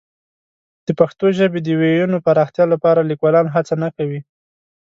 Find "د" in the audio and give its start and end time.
0.85-0.87, 1.63-1.67